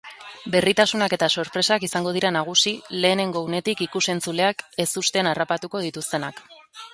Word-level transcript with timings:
Berritasunak 0.53 1.13
eta 1.17 1.27
sorpresak 1.41 1.85
izango 1.87 2.13
dira 2.15 2.31
nagusi, 2.37 2.73
lehenengo 3.03 3.45
unetik 3.49 3.85
ikus-entzuleak 3.87 4.65
ezustean 4.87 5.31
harrapatuko 5.35 5.85
dituztenak. 5.87 6.43